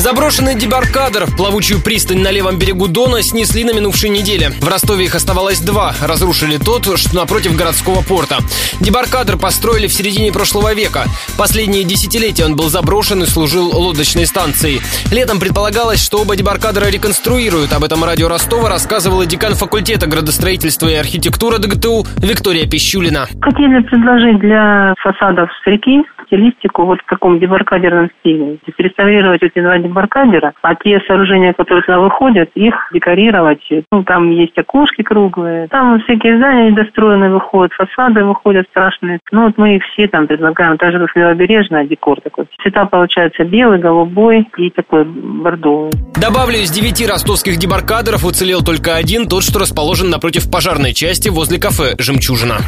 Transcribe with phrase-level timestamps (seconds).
[0.00, 4.48] Заброшенный дебаркадер, плавучую пристань на левом берегу Дона, снесли на минувшей неделе.
[4.48, 5.92] В Ростове их оставалось два.
[6.00, 8.38] Разрушили тот, что напротив городского порта.
[8.80, 11.04] Дебаркадер построили в середине прошлого века.
[11.36, 14.80] Последние десятилетия он был заброшен и служил лодочной станцией.
[15.12, 17.74] Летом предполагалось, что оба дебаркадера реконструируют.
[17.74, 23.26] Об этом радио Ростова рассказывала декан факультета градостроительства и архитектуры ДГТУ Виктория Пищулина.
[23.42, 26.00] Хотели предложить для фасадов с реки
[26.30, 28.58] стилистику вот в таком дебаркадерном стиле.
[28.78, 33.60] Реставрировать эти два дебаркадера, а те сооружения, которые туда выходят, их декорировать.
[33.90, 39.18] Ну, там есть окошки круглые, там всякие здания недостроенные выходят, фасады выходят страшные.
[39.32, 42.46] Ну, вот мы их все там предлагаем, даже как левобережный декор такой.
[42.62, 45.90] Цвета получаются белый, голубой и такой бордовый.
[46.20, 51.58] Добавлю, из девяти ростовских дебаркадеров уцелел только один, тот, что расположен напротив пожарной части возле
[51.58, 52.58] кафе «Жемчужина».